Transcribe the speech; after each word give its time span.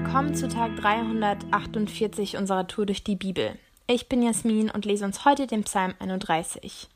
Willkommen 0.00 0.32
zu 0.32 0.46
Tag 0.46 0.76
348 0.76 2.36
unserer 2.36 2.68
Tour 2.68 2.86
durch 2.86 3.02
die 3.02 3.16
Bibel. 3.16 3.58
Ich 3.88 4.08
bin 4.08 4.22
Jasmin 4.22 4.70
und 4.70 4.84
lese 4.84 5.04
uns 5.04 5.24
heute 5.24 5.48
den 5.48 5.64
Psalm 5.64 5.92
31. 5.98 6.86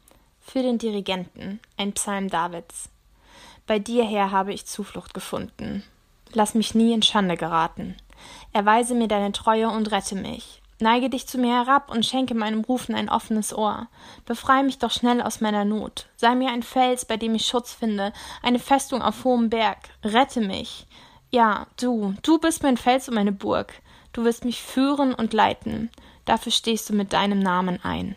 Für 0.40 0.62
den 0.62 0.78
Dirigenten, 0.78 1.58
ein 1.76 1.94
Psalm 1.94 2.28
Davids. 2.30 2.90
Bei 3.66 3.80
dir, 3.80 4.04
Herr, 4.04 4.30
habe 4.30 4.52
ich 4.52 4.66
Zuflucht 4.66 5.14
gefunden. 5.14 5.82
Lass 6.32 6.54
mich 6.54 6.76
nie 6.76 6.92
in 6.92 7.02
Schande 7.02 7.36
geraten. 7.36 7.96
Erweise 8.52 8.94
mir 8.94 9.08
deine 9.08 9.32
Treue 9.32 9.68
und 9.68 9.90
rette 9.90 10.14
mich. 10.14 10.62
Neige 10.78 11.10
dich 11.10 11.26
zu 11.26 11.38
mir 11.38 11.56
herab 11.56 11.90
und 11.90 12.06
schenke 12.06 12.36
meinem 12.36 12.60
Rufen 12.60 12.94
ein 12.94 13.08
offenes 13.08 13.52
Ohr. 13.52 13.88
Befreie 14.26 14.62
mich 14.62 14.78
doch 14.78 14.92
schnell 14.92 15.22
aus 15.22 15.40
meiner 15.40 15.64
Not. 15.64 16.06
Sei 16.14 16.36
mir 16.36 16.50
ein 16.50 16.62
Fels, 16.62 17.04
bei 17.04 17.16
dem 17.16 17.34
ich 17.34 17.46
Schutz 17.46 17.72
finde, 17.72 18.12
eine 18.44 18.60
Festung 18.60 19.02
auf 19.02 19.24
hohem 19.24 19.50
Berg. 19.50 19.78
Rette 20.04 20.40
mich. 20.40 20.86
Ja, 21.34 21.66
du, 21.80 22.14
du 22.22 22.38
bist 22.38 22.62
mein 22.62 22.76
Fels 22.76 23.08
und 23.08 23.14
meine 23.14 23.32
Burg. 23.32 23.72
Du 24.12 24.22
wirst 24.22 24.44
mich 24.44 24.62
führen 24.62 25.14
und 25.14 25.32
leiten. 25.32 25.88
Dafür 26.26 26.52
stehst 26.52 26.90
du 26.90 26.94
mit 26.94 27.14
deinem 27.14 27.38
Namen 27.38 27.80
ein. 27.82 28.16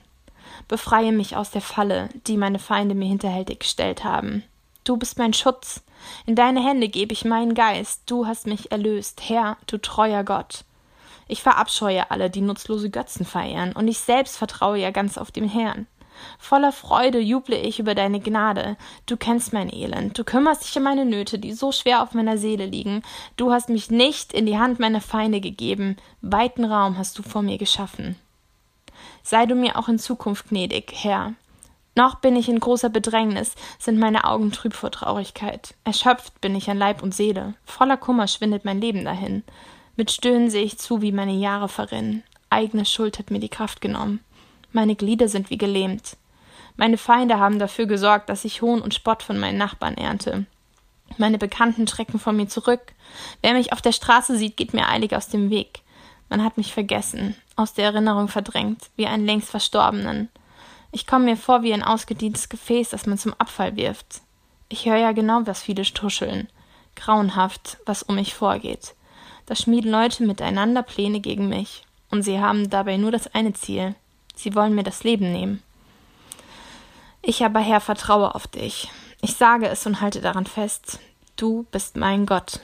Befreie 0.68 1.14
mich 1.14 1.38
aus 1.38 1.50
der 1.50 1.62
Falle, 1.62 2.10
die 2.28 2.36
meine 2.36 2.60
Feinde 2.60 2.94
mir 2.94 3.08
hinterhältig 3.08 3.60
gestellt 3.60 4.04
haben. 4.04 4.44
Du 4.84 4.98
bist 4.98 5.18
mein 5.18 5.32
Schutz. 5.32 5.82
In 6.26 6.36
deine 6.36 6.62
Hände 6.62 6.90
gebe 6.90 7.14
ich 7.14 7.24
meinen 7.24 7.54
Geist. 7.54 8.02
Du 8.06 8.28
hast 8.28 8.48
mich 8.48 8.74
erlöst, 8.74 9.22
Herr, 9.30 9.56
du 9.68 9.78
treuer 9.78 10.26
Gott. 10.26 10.66
Ich 11.30 11.42
verabscheue 11.42 12.12
alle, 12.12 12.30
die 12.30 12.42
nutzlose 12.42 12.90
Götzen 12.90 13.26
verehren, 13.26 13.72
und 13.72 13.88
ich 13.88 14.00
selbst 14.00 14.38
vertraue 14.38 14.78
ja 14.78 14.92
ganz 14.92 15.18
auf 15.18 15.32
den 15.32 15.48
Herrn. 15.48 15.88
Voller 16.40 16.72
Freude 16.72 17.20
juble 17.20 17.58
ich 17.58 17.80
über 17.80 17.96
deine 17.96 18.20
Gnade. 18.20 18.78
Du 19.06 19.18
kennst 19.18 19.54
mein 19.54 19.74
Elend. 19.74 20.18
Du 20.18 20.24
kümmerst 20.24 20.64
dich 20.64 20.78
um 20.78 20.84
meine 20.84 21.06
Nöte, 21.06 21.40
die 21.40 21.54
so 21.54 21.72
schwer 21.72 22.02
auf 22.02 22.14
meiner 22.14 22.38
Seele 22.38 22.66
liegen. 22.66 23.02
Du 23.38 23.52
hast 23.52 23.70
mich 23.70 23.90
nicht 23.92 24.34
in 24.34 24.46
die 24.46 24.58
Hand 24.58 24.80
meiner 24.80 25.02
Feinde 25.02 25.42
gegeben. 25.42 25.98
Weiten 26.22 26.66
Raum 26.66 26.98
hast 26.98 27.18
du 27.18 27.24
vor 27.24 27.42
mir 27.42 27.58
geschaffen. 27.58 28.16
Sei 29.24 29.46
du 29.46 29.56
mir 29.56 29.78
auch 29.78 29.88
in 29.88 30.00
Zukunft 30.00 30.50
gnädig, 30.50 30.94
Herr. 30.94 31.34
Noch 31.96 32.16
bin 32.16 32.36
ich 32.36 32.50
in 32.50 32.60
großer 32.60 32.90
Bedrängnis, 32.90 33.56
sind 33.80 33.98
meine 33.98 34.26
Augen 34.26 34.52
trüb 34.52 34.74
vor 34.74 34.92
Traurigkeit. 34.92 35.76
Erschöpft 35.86 36.42
bin 36.42 36.54
ich 36.54 36.70
an 36.70 36.78
Leib 36.78 37.02
und 37.02 37.16
Seele. 37.16 37.54
Voller 37.64 37.96
Kummer 37.96 38.28
schwindet 38.28 38.66
mein 38.66 38.82
Leben 38.82 39.06
dahin. 39.06 39.44
Mit 39.96 40.12
Stöhnen 40.12 40.50
sehe 40.50 40.64
ich 40.64 40.78
zu, 40.78 41.02
wie 41.02 41.14
meine 41.14 41.34
Jahre 41.34 41.70
verrinnen. 41.70 42.24
Eigene 42.50 42.86
Schuld 42.86 43.18
hat 43.18 43.32
mir 43.32 43.40
die 43.40 43.50
Kraft 43.50 43.80
genommen. 43.80 44.20
Meine 44.76 44.98
Glieder 44.98 45.30
sind 45.30 45.50
wie 45.50 45.58
gelähmt. 45.58 46.18
Meine 46.76 46.98
Feinde 46.98 47.40
haben 47.40 47.60
dafür 47.60 47.86
gesorgt, 47.86 48.28
dass 48.28 48.44
ich 48.44 48.62
Hohn 48.62 48.82
und 48.82 48.94
Spott 48.94 49.24
von 49.24 49.40
meinen 49.40 49.58
Nachbarn 49.58 49.96
ernte. 49.96 50.48
Meine 51.18 51.38
Bekannten 51.38 51.88
schrecken 51.88 52.20
von 52.20 52.36
mir 52.36 52.50
zurück. 52.50 52.82
Wer 53.42 53.54
mich 53.54 53.72
auf 53.72 53.82
der 53.82 53.94
Straße 53.94 54.36
sieht, 54.36 54.58
geht 54.58 54.74
mir 54.74 54.90
eilig 54.90 55.16
aus 55.16 55.30
dem 55.30 55.50
Weg. 55.50 55.80
Man 56.28 56.44
hat 56.44 56.58
mich 56.58 56.74
vergessen, 56.74 57.38
aus 57.56 57.74
der 57.74 57.86
Erinnerung 57.86 58.28
verdrängt, 58.28 58.90
wie 58.98 59.08
einen 59.08 59.26
längst 59.26 59.50
Verstorbenen. 59.50 60.28
Ich 60.92 61.08
komme 61.08 61.24
mir 61.24 61.38
vor 61.38 61.64
wie 61.64 61.72
ein 61.72 61.82
ausgedientes 61.82 62.50
Gefäß, 62.50 62.90
das 62.90 63.06
man 63.06 63.18
zum 63.18 63.34
Abfall 63.36 63.78
wirft. 63.78 64.20
Ich 64.68 64.88
höre 64.88 64.98
ja 64.98 65.14
genau, 65.14 65.44
was 65.46 65.62
viele 65.62 65.84
tuscheln. 65.84 66.50
Grauenhaft, 66.98 67.78
was 67.86 68.04
um 68.04 68.16
mich 68.16 68.34
vorgeht. 68.34 68.94
Da 69.46 69.56
schmieden 69.56 69.90
Leute 69.90 70.26
miteinander 70.26 70.84
Pläne 70.84 71.22
gegen 71.22 71.48
mich, 71.48 71.86
und 72.12 72.24
sie 72.24 72.42
haben 72.42 72.70
dabei 72.70 72.98
nur 72.98 73.12
das 73.12 73.34
eine 73.34 73.54
Ziel. 73.54 73.96
Sie 74.36 74.56
wollen 74.56 74.76
mir 74.76 74.84
das 74.84 75.04
Leben 75.04 75.32
nehmen. 75.32 75.64
Ich 77.22 77.44
aber, 77.44 77.60
Herr, 77.60 77.82
vertraue 77.82 78.36
auf 78.36 78.48
dich. 78.48 78.90
Ich 79.22 79.36
sage 79.36 79.68
es 79.68 79.86
und 79.86 80.02
halte 80.02 80.22
daran 80.22 80.46
fest. 80.46 81.00
Du 81.36 81.66
bist 81.72 81.98
mein 81.98 82.26
Gott. 82.26 82.60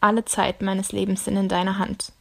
Alle 0.00 0.24
Zeit 0.24 0.62
meines 0.62 0.92
Lebens 0.92 1.24
sind 1.24 1.36
in 1.36 1.48
deiner 1.48 1.78
Hand. 1.78 2.12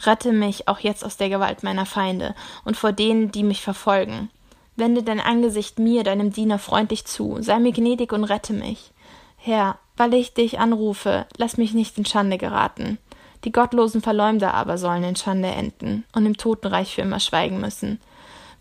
Rette 0.00 0.32
mich 0.32 0.66
auch 0.66 0.80
jetzt 0.80 1.04
aus 1.04 1.16
der 1.16 1.28
Gewalt 1.28 1.62
meiner 1.62 1.86
Feinde 1.86 2.34
und 2.64 2.76
vor 2.76 2.92
denen, 2.92 3.30
die 3.30 3.44
mich 3.44 3.62
verfolgen. 3.62 4.30
Wende 4.74 5.02
dein 5.02 5.20
Angesicht 5.20 5.78
mir, 5.78 6.02
deinem 6.02 6.32
Diener, 6.32 6.58
freundlich 6.58 7.04
zu, 7.04 7.36
sei 7.40 7.58
mir 7.58 7.72
gnädig 7.72 8.12
und 8.12 8.24
rette 8.24 8.54
mich. 8.54 8.90
Herr, 9.36 9.78
weil 9.96 10.14
ich 10.14 10.34
dich 10.34 10.58
anrufe, 10.58 11.26
lass 11.36 11.58
mich 11.58 11.74
nicht 11.74 11.98
in 11.98 12.06
Schande 12.06 12.38
geraten. 12.38 12.98
Die 13.44 13.52
gottlosen 13.52 14.00
Verleumder 14.00 14.54
aber 14.54 14.78
sollen 14.78 15.04
in 15.04 15.16
Schande 15.16 15.48
enden 15.48 16.04
und 16.14 16.26
im 16.26 16.36
Totenreich 16.36 16.94
für 16.94 17.02
immer 17.02 17.20
schweigen 17.20 17.60
müssen. 17.60 18.00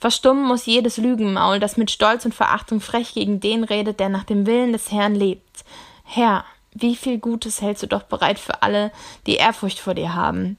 Verstummen 0.01 0.43
muss 0.47 0.65
jedes 0.65 0.97
Lügenmaul, 0.97 1.59
das 1.59 1.77
mit 1.77 1.91
Stolz 1.91 2.25
und 2.25 2.33
Verachtung 2.33 2.81
frech 2.81 3.13
gegen 3.13 3.39
den 3.39 3.63
redet, 3.63 3.99
der 3.99 4.09
nach 4.09 4.23
dem 4.23 4.47
Willen 4.47 4.71
des 4.73 4.91
Herrn 4.91 5.13
lebt. 5.13 5.63
Herr, 6.03 6.43
wie 6.73 6.95
viel 6.95 7.19
Gutes 7.19 7.61
hältst 7.61 7.83
du 7.83 7.87
doch 7.87 8.01
bereit 8.01 8.39
für 8.39 8.63
alle, 8.63 8.91
die 9.27 9.35
Ehrfurcht 9.35 9.77
vor 9.77 9.93
dir 9.93 10.15
haben. 10.15 10.57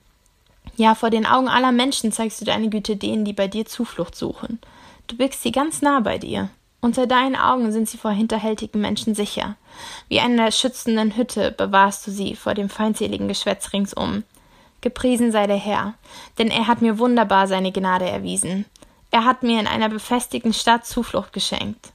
Ja, 0.76 0.94
vor 0.94 1.10
den 1.10 1.26
Augen 1.26 1.48
aller 1.48 1.72
Menschen 1.72 2.12
zeigst 2.12 2.40
du 2.40 2.44
deine 2.44 2.70
Güte 2.70 2.94
denen, 2.94 3.24
die 3.24 3.32
bei 3.32 3.48
dir 3.48 3.66
Zuflucht 3.66 4.14
suchen. 4.14 4.60
Du 5.08 5.18
wirkst 5.18 5.42
sie 5.42 5.50
ganz 5.50 5.82
nah 5.82 5.98
bei 5.98 6.18
dir. 6.18 6.48
Unter 6.80 7.08
deinen 7.08 7.34
Augen 7.34 7.72
sind 7.72 7.88
sie 7.88 7.98
vor 7.98 8.12
hinterhältigen 8.12 8.80
Menschen 8.80 9.16
sicher. 9.16 9.56
Wie 10.06 10.20
einer 10.20 10.52
schützenden 10.52 11.16
Hütte 11.16 11.50
bewahrst 11.50 12.06
du 12.06 12.12
sie 12.12 12.36
vor 12.36 12.54
dem 12.54 12.68
feindseligen 12.68 13.26
Geschwätz 13.26 13.72
ringsum. 13.72 14.22
Gepriesen 14.82 15.32
sei 15.32 15.48
der 15.48 15.56
Herr, 15.56 15.94
denn 16.38 16.48
er 16.48 16.68
hat 16.68 16.80
mir 16.80 17.00
wunderbar 17.00 17.48
seine 17.48 17.72
Gnade 17.72 18.08
erwiesen. 18.08 18.66
Er 19.12 19.26
hat 19.26 19.42
mir 19.42 19.60
in 19.60 19.66
einer 19.66 19.90
befestigten 19.90 20.54
Stadt 20.54 20.86
Zuflucht 20.86 21.34
geschenkt. 21.34 21.92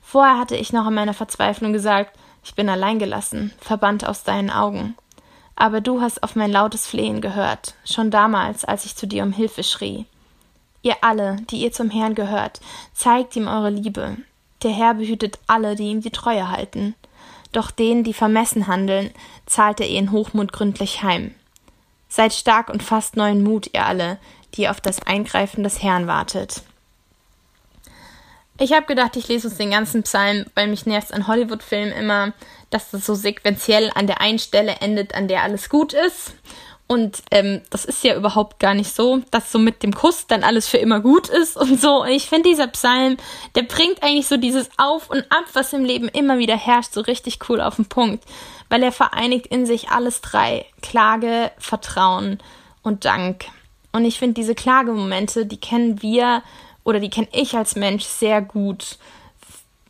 Vorher 0.00 0.38
hatte 0.38 0.56
ich 0.56 0.72
noch 0.72 0.86
in 0.86 0.94
meiner 0.94 1.14
Verzweiflung 1.14 1.72
gesagt, 1.72 2.16
ich 2.44 2.54
bin 2.54 2.68
alleingelassen, 2.68 3.52
verbannt 3.60 4.06
aus 4.06 4.22
deinen 4.22 4.50
Augen. 4.50 4.96
Aber 5.56 5.80
du 5.80 6.00
hast 6.00 6.22
auf 6.22 6.36
mein 6.36 6.50
lautes 6.50 6.86
Flehen 6.86 7.20
gehört, 7.20 7.74
schon 7.84 8.10
damals, 8.12 8.64
als 8.64 8.84
ich 8.84 8.96
zu 8.96 9.06
dir 9.06 9.24
um 9.24 9.32
Hilfe 9.32 9.64
schrie. 9.64 10.06
Ihr 10.82 10.94
alle, 11.02 11.36
die 11.50 11.58
ihr 11.58 11.72
zum 11.72 11.90
Herrn 11.90 12.14
gehört, 12.14 12.60
zeigt 12.94 13.34
ihm 13.34 13.48
eure 13.48 13.70
Liebe, 13.70 14.16
der 14.62 14.70
Herr 14.70 14.94
behütet 14.94 15.40
alle, 15.48 15.74
die 15.74 15.90
ihm 15.90 16.00
die 16.00 16.10
Treue 16.10 16.50
halten. 16.50 16.94
Doch 17.52 17.72
denen, 17.72 18.04
die 18.04 18.14
vermessen 18.14 18.68
handeln, 18.68 19.10
zahlt 19.46 19.80
er 19.80 19.88
ihren 19.88 20.12
Hochmut 20.12 20.52
gründlich 20.52 21.02
heim. 21.02 21.34
Seid 22.10 22.34
stark 22.34 22.68
und 22.68 22.82
fasst 22.82 23.16
neuen 23.16 23.42
Mut, 23.42 23.70
ihr 23.72 23.86
alle, 23.86 24.18
die 24.54 24.68
auf 24.68 24.82
das 24.82 25.00
Eingreifen 25.06 25.64
des 25.64 25.82
Herrn 25.82 26.06
wartet. 26.06 26.62
Ich 28.58 28.74
habe 28.74 28.84
gedacht, 28.84 29.16
ich 29.16 29.28
lese 29.28 29.48
uns 29.48 29.56
den 29.56 29.70
ganzen 29.70 30.02
Psalm, 30.02 30.44
weil 30.54 30.68
mich 30.68 30.84
nervt 30.84 31.14
an 31.14 31.26
Hollywood-Filmen 31.26 31.92
immer, 31.92 32.34
dass 32.68 32.90
das 32.90 33.06
so 33.06 33.14
sequenziell 33.14 33.90
an 33.94 34.06
der 34.06 34.20
einen 34.20 34.38
Stelle 34.38 34.72
endet, 34.80 35.14
an 35.14 35.28
der 35.28 35.42
alles 35.42 35.70
gut 35.70 35.94
ist. 35.94 36.34
Und 36.90 37.22
ähm, 37.30 37.60
das 37.70 37.84
ist 37.84 38.02
ja 38.02 38.16
überhaupt 38.16 38.58
gar 38.58 38.74
nicht 38.74 38.92
so, 38.92 39.22
dass 39.30 39.52
so 39.52 39.60
mit 39.60 39.84
dem 39.84 39.94
Kuss 39.94 40.26
dann 40.26 40.42
alles 40.42 40.66
für 40.66 40.78
immer 40.78 40.98
gut 40.98 41.28
ist 41.28 41.56
und 41.56 41.80
so. 41.80 42.02
Und 42.02 42.08
ich 42.08 42.28
finde, 42.28 42.48
dieser 42.48 42.66
Psalm, 42.66 43.16
der 43.54 43.62
bringt 43.62 44.02
eigentlich 44.02 44.26
so 44.26 44.36
dieses 44.36 44.68
Auf 44.76 45.08
und 45.08 45.20
Ab, 45.30 45.44
was 45.52 45.72
im 45.72 45.84
Leben 45.84 46.08
immer 46.08 46.38
wieder 46.38 46.56
herrscht, 46.56 46.92
so 46.92 47.00
richtig 47.00 47.38
cool 47.48 47.60
auf 47.60 47.76
den 47.76 47.84
Punkt. 47.84 48.24
Weil 48.70 48.82
er 48.82 48.90
vereinigt 48.90 49.46
in 49.46 49.66
sich 49.66 49.90
alles 49.90 50.20
drei. 50.20 50.66
Klage, 50.82 51.52
Vertrauen 51.58 52.40
und 52.82 53.04
Dank. 53.04 53.44
Und 53.92 54.04
ich 54.04 54.18
finde, 54.18 54.34
diese 54.34 54.56
Klagemomente, 54.56 55.46
die 55.46 55.60
kennen 55.60 56.02
wir 56.02 56.42
oder 56.82 56.98
die 56.98 57.10
kenne 57.10 57.28
ich 57.30 57.56
als 57.56 57.76
Mensch 57.76 58.02
sehr 58.02 58.42
gut 58.42 58.98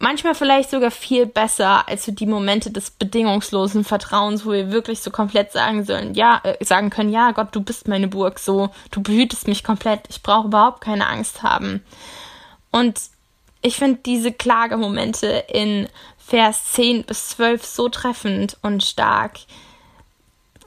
manchmal 0.00 0.34
vielleicht 0.34 0.70
sogar 0.70 0.90
viel 0.90 1.26
besser 1.26 1.86
als 1.86 2.06
so 2.06 2.12
die 2.12 2.26
Momente 2.26 2.70
des 2.72 2.90
bedingungslosen 2.90 3.84
Vertrauens, 3.84 4.44
wo 4.44 4.50
wir 4.50 4.72
wirklich 4.72 5.00
so 5.00 5.10
komplett 5.10 5.52
sagen 5.52 5.84
sollen, 5.84 6.14
ja, 6.14 6.40
äh, 6.42 6.64
sagen 6.64 6.90
können, 6.90 7.12
ja, 7.12 7.30
Gott, 7.30 7.48
du 7.52 7.60
bist 7.60 7.86
meine 7.86 8.08
Burg, 8.08 8.38
so, 8.40 8.70
du 8.90 9.02
behütest 9.02 9.46
mich 9.46 9.62
komplett, 9.62 10.00
ich 10.08 10.22
brauche 10.22 10.48
überhaupt 10.48 10.80
keine 10.80 11.06
Angst 11.06 11.42
haben. 11.42 11.84
Und 12.72 12.98
ich 13.62 13.76
finde 13.76 14.00
diese 14.04 14.32
Klagemomente 14.32 15.44
in 15.52 15.86
Vers 16.18 16.72
10 16.72 17.04
bis 17.04 17.28
12 17.30 17.64
so 17.64 17.88
treffend 17.90 18.56
und 18.62 18.82
stark, 18.82 19.40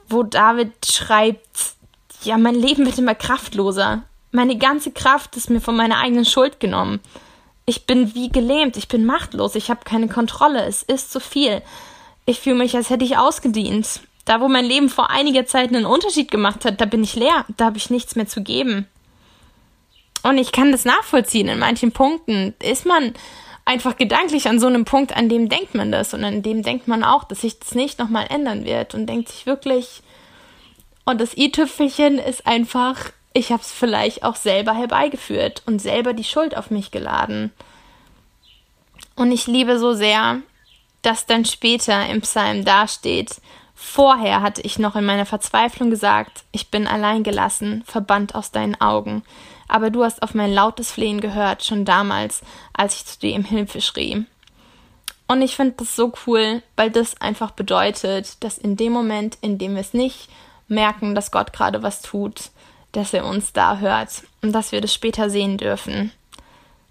wo 0.08 0.22
David 0.22 0.72
schreibt, 0.86 1.74
ja, 2.22 2.38
mein 2.38 2.54
Leben 2.54 2.86
wird 2.86 2.98
immer 2.98 3.16
kraftloser. 3.16 4.02
Meine 4.30 4.56
ganze 4.58 4.92
Kraft 4.92 5.36
ist 5.36 5.50
mir 5.50 5.60
von 5.60 5.76
meiner 5.76 5.98
eigenen 5.98 6.24
Schuld 6.24 6.60
genommen 6.60 7.00
ich 7.66 7.86
bin 7.86 8.14
wie 8.14 8.28
gelähmt, 8.28 8.76
ich 8.76 8.88
bin 8.88 9.04
machtlos, 9.04 9.54
ich 9.54 9.70
habe 9.70 9.80
keine 9.84 10.08
Kontrolle, 10.08 10.64
es 10.64 10.82
ist 10.82 11.10
zu 11.10 11.20
viel. 11.20 11.62
Ich 12.26 12.40
fühle 12.40 12.56
mich, 12.56 12.76
als 12.76 12.90
hätte 12.90 13.04
ich 13.04 13.16
ausgedient. 13.16 14.00
Da, 14.24 14.40
wo 14.40 14.48
mein 14.48 14.64
Leben 14.64 14.88
vor 14.88 15.10
einiger 15.10 15.44
Zeit 15.46 15.68
einen 15.68 15.86
Unterschied 15.86 16.30
gemacht 16.30 16.64
hat, 16.64 16.80
da 16.80 16.86
bin 16.86 17.04
ich 17.04 17.14
leer, 17.14 17.44
da 17.56 17.66
habe 17.66 17.76
ich 17.76 17.90
nichts 17.90 18.16
mehr 18.16 18.26
zu 18.26 18.42
geben. 18.42 18.86
Und 20.22 20.38
ich 20.38 20.52
kann 20.52 20.72
das 20.72 20.86
nachvollziehen. 20.86 21.48
In 21.48 21.58
manchen 21.58 21.92
Punkten 21.92 22.54
ist 22.62 22.86
man 22.86 23.12
einfach 23.66 23.96
gedanklich 23.96 24.48
an 24.48 24.58
so 24.58 24.66
einem 24.66 24.86
Punkt, 24.86 25.14
an 25.14 25.28
dem 25.28 25.50
denkt 25.50 25.74
man 25.74 25.92
das. 25.92 26.14
Und 26.14 26.24
an 26.24 26.42
dem 26.42 26.62
denkt 26.62 26.88
man 26.88 27.04
auch, 27.04 27.24
dass 27.24 27.42
sich 27.42 27.58
das 27.58 27.74
nicht 27.74 27.98
nochmal 27.98 28.26
ändern 28.30 28.64
wird. 28.64 28.94
Und 28.94 29.06
denkt 29.06 29.28
sich 29.28 29.44
wirklich, 29.44 30.02
und 31.04 31.20
das 31.20 31.36
i-Tüpfelchen 31.36 32.18
ist 32.18 32.46
einfach, 32.46 33.12
ich 33.34 33.52
habe 33.52 33.60
es 33.60 33.70
vielleicht 33.70 34.22
auch 34.22 34.36
selber 34.36 34.74
herbeigeführt 34.74 35.62
und 35.66 35.80
selber 35.80 36.14
die 36.14 36.24
Schuld 36.24 36.56
auf 36.56 36.70
mich 36.70 36.90
geladen. 36.90 37.52
Und 39.16 39.30
ich 39.30 39.46
liebe 39.46 39.78
so 39.78 39.92
sehr, 39.92 40.38
dass 41.02 41.26
dann 41.26 41.44
später 41.44 42.06
im 42.06 42.22
Psalm 42.22 42.64
dasteht, 42.64 43.40
Vorher 43.74 44.40
hatte 44.40 44.62
ich 44.62 44.78
noch 44.78 44.94
in 44.96 45.04
meiner 45.04 45.26
Verzweiflung 45.26 45.90
gesagt, 45.90 46.44
ich 46.52 46.70
bin 46.70 46.86
allein 46.86 47.22
gelassen, 47.22 47.82
verbannt 47.86 48.34
aus 48.34 48.52
deinen 48.52 48.80
Augen. 48.80 49.22
Aber 49.68 49.90
du 49.90 50.04
hast 50.04 50.22
auf 50.22 50.34
mein 50.34 50.52
lautes 50.52 50.92
Flehen 50.92 51.20
gehört, 51.20 51.64
schon 51.64 51.84
damals, 51.84 52.42
als 52.72 52.96
ich 52.96 53.06
zu 53.06 53.18
dir 53.18 53.34
um 53.34 53.44
Hilfe 53.44 53.80
schrie. 53.80 54.24
Und 55.26 55.42
ich 55.42 55.56
finde 55.56 55.74
das 55.78 55.96
so 55.96 56.12
cool, 56.26 56.62
weil 56.76 56.90
das 56.90 57.20
einfach 57.20 57.50
bedeutet, 57.50 58.42
dass 58.44 58.58
in 58.58 58.76
dem 58.76 58.92
Moment, 58.92 59.38
in 59.40 59.58
dem 59.58 59.74
wir 59.74 59.80
es 59.80 59.94
nicht 59.94 60.28
merken, 60.68 61.14
dass 61.14 61.32
Gott 61.32 61.52
gerade 61.52 61.82
was 61.82 62.02
tut, 62.02 62.50
dass 62.96 63.12
er 63.12 63.26
uns 63.26 63.52
da 63.52 63.78
hört 63.78 64.22
und 64.42 64.52
dass 64.52 64.72
wir 64.72 64.80
das 64.80 64.94
später 64.94 65.28
sehen 65.30 65.58
dürfen. 65.58 66.12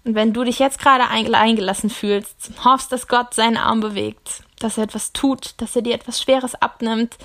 Und 0.04 0.14
wenn 0.14 0.32
du 0.32 0.44
dich 0.44 0.58
jetzt 0.58 0.78
gerade 0.78 1.08
eingelassen 1.08 1.90
fühlst, 1.90 2.50
hoffst, 2.64 2.92
dass 2.92 3.08
Gott 3.08 3.34
seinen 3.34 3.56
Arm 3.56 3.80
bewegt, 3.80 4.42
dass 4.58 4.76
er 4.76 4.84
etwas 4.84 5.12
tut, 5.12 5.54
dass 5.58 5.74
er 5.74 5.82
dir 5.82 5.94
etwas 5.94 6.20
Schweres 6.20 6.54
abnimmt, 6.54 7.16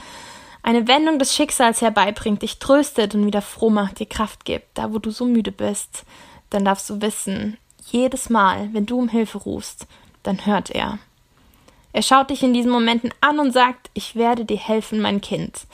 eine 0.64 0.88
Wendung 0.88 1.20
des 1.20 1.36
Schicksals 1.36 1.82
herbeibringt, 1.82 2.42
dich 2.42 2.60
tröstet 2.60 3.16
und 3.16 3.26
wieder 3.26 3.42
froh 3.42 3.70
macht, 3.70 4.00
dir 4.00 4.06
Kraft 4.06 4.46
gibt, 4.46 4.78
da 4.78 4.94
wo 4.94 5.00
du 5.00 5.12
so 5.12 5.26
müde 5.26 5.52
bist, 5.52 6.04
dann 6.50 6.66
darfst 6.66 6.90
du 6.90 7.02
wissen, 7.02 7.58
jedes 7.92 8.30
Mal, 8.30 8.70
wenn 8.74 8.86
du 8.86 8.98
um 8.98 9.10
Hilfe 9.10 9.40
rufst, 9.40 9.88
dann 10.24 10.46
hört 10.46 10.70
er. 10.70 11.00
Er 11.92 12.02
schaut 12.02 12.30
dich 12.30 12.44
in 12.44 12.54
diesen 12.54 12.72
Momenten 12.72 13.14
an 13.20 13.40
und 13.40 13.52
sagt, 13.52 13.90
ich 13.94 14.16
werde 14.16 14.46
dir 14.46 14.58
helfen, 14.58 15.02
mein 15.02 15.22
Kind, 15.22 15.66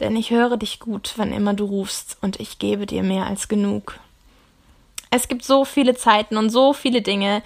denn 0.00 0.16
ich 0.16 0.30
höre 0.30 0.56
dich 0.56 0.80
gut, 0.80 1.14
wann 1.16 1.32
immer 1.32 1.54
du 1.54 1.64
rufst, 1.64 2.18
und 2.20 2.40
ich 2.40 2.58
gebe 2.58 2.86
dir 2.86 3.02
mehr 3.02 3.26
als 3.26 3.48
genug. 3.48 3.98
Es 5.10 5.28
gibt 5.28 5.44
so 5.44 5.64
viele 5.64 5.94
Zeiten 5.94 6.36
und 6.36 6.50
so 6.50 6.72
viele 6.72 7.00
Dinge, 7.00 7.42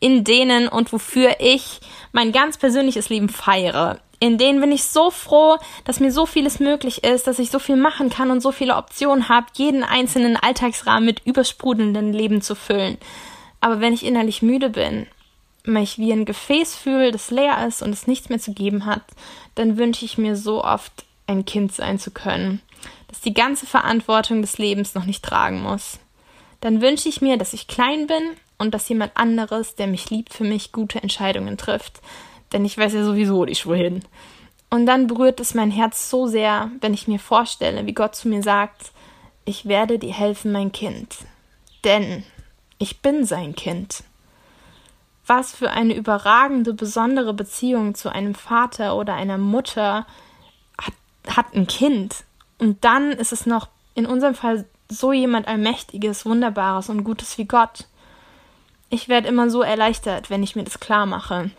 in 0.00 0.24
denen 0.24 0.66
und 0.66 0.92
wofür 0.92 1.36
ich 1.38 1.80
mein 2.10 2.32
ganz 2.32 2.58
persönliches 2.58 3.08
Leben 3.08 3.28
feiere. 3.28 4.00
In 4.18 4.38
denen 4.38 4.60
bin 4.60 4.72
ich 4.72 4.84
so 4.84 5.10
froh, 5.10 5.58
dass 5.84 6.00
mir 6.00 6.12
so 6.12 6.26
vieles 6.26 6.58
möglich 6.60 7.04
ist, 7.04 7.26
dass 7.26 7.38
ich 7.38 7.50
so 7.50 7.58
viel 7.58 7.76
machen 7.76 8.10
kann 8.10 8.30
und 8.30 8.40
so 8.40 8.52
viele 8.52 8.76
Optionen 8.76 9.28
habe, 9.28 9.46
jeden 9.54 9.84
einzelnen 9.84 10.36
Alltagsrahmen 10.36 11.04
mit 11.04 11.24
übersprudelndem 11.24 12.12
Leben 12.12 12.42
zu 12.42 12.54
füllen. 12.54 12.98
Aber 13.60 13.80
wenn 13.80 13.92
ich 13.92 14.04
innerlich 14.04 14.42
müde 14.42 14.70
bin, 14.70 15.06
mich 15.64 15.98
wie 15.98 16.12
ein 16.12 16.24
Gefäß 16.24 16.74
fühle, 16.74 17.12
das 17.12 17.30
leer 17.30 17.66
ist 17.66 17.82
und 17.82 17.90
es 17.90 18.06
nichts 18.08 18.28
mehr 18.28 18.40
zu 18.40 18.52
geben 18.52 18.86
hat, 18.86 19.02
dann 19.54 19.76
wünsche 19.76 20.04
ich 20.04 20.18
mir 20.18 20.34
so 20.34 20.64
oft, 20.64 21.04
ein 21.32 21.44
Kind 21.44 21.72
sein 21.72 21.98
zu 21.98 22.10
können, 22.10 22.60
das 23.08 23.20
die 23.20 23.34
ganze 23.34 23.66
Verantwortung 23.66 24.40
des 24.40 24.58
Lebens 24.58 24.94
noch 24.94 25.04
nicht 25.04 25.24
tragen 25.24 25.62
muss 25.62 25.98
dann 26.62 26.80
wünsche 26.80 27.08
ich 27.08 27.20
mir, 27.20 27.36
dass 27.36 27.52
ich 27.52 27.66
klein 27.66 28.06
bin 28.06 28.22
und 28.56 28.72
dass 28.72 28.88
jemand 28.88 29.16
anderes, 29.16 29.74
der 29.74 29.88
mich 29.88 30.08
liebt, 30.10 30.32
für 30.32 30.44
mich 30.44 30.70
gute 30.70 31.02
Entscheidungen 31.02 31.58
trifft. 31.58 32.00
Denn 32.52 32.64
ich 32.64 32.78
weiß 32.78 32.94
ja 32.94 33.04
sowieso 33.04 33.44
nicht 33.44 33.66
wohin. 33.66 34.04
Und 34.70 34.86
dann 34.86 35.08
berührt 35.08 35.40
es 35.40 35.54
mein 35.54 35.72
Herz 35.72 36.08
so 36.08 36.28
sehr, 36.28 36.70
wenn 36.80 36.94
ich 36.94 37.08
mir 37.08 37.18
vorstelle, 37.18 37.84
wie 37.84 37.94
Gott 37.94 38.14
zu 38.14 38.28
mir 38.28 38.44
sagt, 38.44 38.92
ich 39.44 39.66
werde 39.66 39.98
dir 39.98 40.12
helfen, 40.12 40.52
mein 40.52 40.70
Kind. 40.70 41.16
Denn 41.82 42.22
ich 42.78 43.00
bin 43.00 43.24
sein 43.24 43.56
Kind. 43.56 44.04
Was 45.26 45.52
für 45.52 45.70
eine 45.70 45.94
überragende, 45.94 46.74
besondere 46.74 47.34
Beziehung 47.34 47.96
zu 47.96 48.08
einem 48.08 48.36
Vater 48.36 48.96
oder 48.96 49.14
einer 49.14 49.38
Mutter 49.38 50.06
hat 51.28 51.54
ein 51.54 51.66
Kind. 51.66 52.24
Und 52.58 52.84
dann 52.84 53.12
ist 53.12 53.32
es 53.32 53.46
noch 53.46 53.68
in 53.94 54.06
unserem 54.06 54.34
Fall 54.34 54.64
so 54.88 55.12
jemand 55.12 55.48
Allmächtiges, 55.48 56.26
Wunderbares 56.26 56.88
und 56.88 57.04
Gutes 57.04 57.38
wie 57.38 57.46
Gott. 57.46 57.86
Ich 58.90 59.08
werde 59.08 59.28
immer 59.28 59.50
so 59.50 59.62
erleichtert, 59.62 60.30
wenn 60.30 60.42
ich 60.42 60.54
mir 60.54 60.64
das 60.64 60.80
klar 60.80 61.06
mache. 61.06 61.50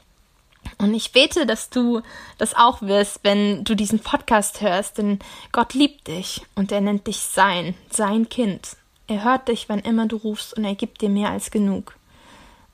Und 0.78 0.94
ich 0.94 1.12
bete, 1.12 1.46
dass 1.46 1.70
du 1.70 2.02
das 2.38 2.56
auch 2.56 2.82
wirst, 2.82 3.20
wenn 3.24 3.64
du 3.64 3.76
diesen 3.76 4.00
Podcast 4.00 4.62
hörst, 4.62 4.98
denn 4.98 5.20
Gott 5.52 5.74
liebt 5.74 6.08
dich 6.08 6.46
und 6.56 6.72
er 6.72 6.82
nennt 6.82 7.08
dich 7.08 7.20
sein, 7.20 7.76
sein 7.90 8.30
Kind. 8.30 8.78
Er 9.08 9.24
hört 9.24 9.50
dich, 9.50 9.68
wann 9.68 9.80
immer 9.80 10.08
du 10.08 10.16
rufst 10.16 10.56
und 10.56 10.64
er 10.64 10.76
gibt 10.76 11.02
dir 11.02 11.10
mehr 11.10 11.30
als 11.30 11.52
genug. 11.52 11.96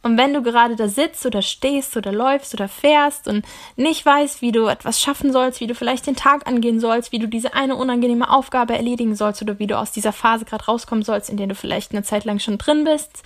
Und 0.01 0.17
wenn 0.17 0.33
du 0.33 0.41
gerade 0.41 0.77
da 0.77 0.87
sitzt 0.87 1.25
oder 1.25 1.41
stehst 1.41 1.97
oder 1.97 2.13
läufst 2.13 2.53
oder 2.53 2.69
fährst 2.69 3.27
und 3.27 3.45
nicht 3.75 4.05
weißt, 4.05 4.41
wie 4.41 4.53
du 4.53 4.67
etwas 4.67 5.01
schaffen 5.01 5.33
sollst, 5.33 5.59
wie 5.59 5.67
du 5.67 5.75
vielleicht 5.75 6.07
den 6.07 6.15
Tag 6.15 6.47
angehen 6.47 6.79
sollst, 6.79 7.11
wie 7.11 7.19
du 7.19 7.27
diese 7.27 7.53
eine 7.53 7.75
unangenehme 7.75 8.29
Aufgabe 8.29 8.75
erledigen 8.75 9.15
sollst 9.15 9.41
oder 9.41 9.59
wie 9.59 9.67
du 9.67 9.77
aus 9.77 9.91
dieser 9.91 10.13
Phase 10.13 10.45
gerade 10.45 10.65
rauskommen 10.65 11.03
sollst, 11.03 11.29
in 11.29 11.35
der 11.35 11.47
du 11.47 11.55
vielleicht 11.55 11.91
eine 11.91 12.03
Zeit 12.03 12.23
lang 12.23 12.39
schon 12.39 12.57
drin 12.57 12.85
bist, 12.85 13.23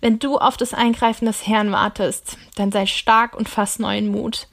wenn 0.00 0.20
du 0.20 0.36
auf 0.36 0.56
das 0.56 0.72
Eingreifen 0.72 1.26
des 1.26 1.46
Herrn 1.46 1.72
wartest, 1.72 2.36
dann 2.54 2.70
sei 2.70 2.86
stark 2.86 3.34
und 3.34 3.48
fass 3.48 3.78
neuen 3.78 4.08
Mut. 4.08 4.48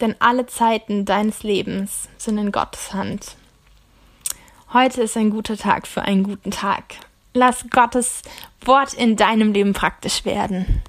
Denn 0.00 0.14
alle 0.20 0.46
Zeiten 0.46 1.04
deines 1.04 1.42
Lebens 1.42 2.08
sind 2.18 2.38
in 2.38 2.52
Gottes 2.52 2.92
Hand. 2.92 3.36
Heute 4.72 5.02
ist 5.02 5.16
ein 5.16 5.30
guter 5.30 5.56
Tag 5.56 5.86
für 5.86 6.02
einen 6.02 6.22
guten 6.22 6.50
Tag. 6.50 6.96
Lass 7.34 7.68
Gottes 7.68 8.22
Wort 8.64 8.94
in 8.94 9.16
deinem 9.16 9.52
Leben 9.52 9.72
praktisch 9.72 10.24
werden. 10.24 10.82